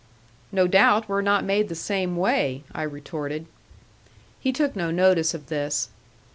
"No 0.51 0.65
doubt 0.65 1.07
we're 1.07 1.21
not 1.21 1.43
made 1.43 1.69
the 1.69 1.75
same 1.75 2.17
way," 2.17 2.63
I 2.73 2.81
retorted. 2.81 3.45
He 4.39 4.51
took 4.51 4.75
no 4.75 4.89
notice 4.89 5.35
of 5.35 5.45
this. 5.45 5.89